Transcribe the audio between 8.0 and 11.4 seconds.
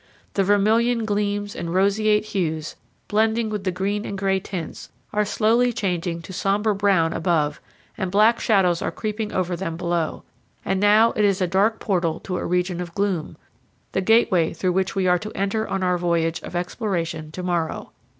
black shadows are creeping over them below; and now it is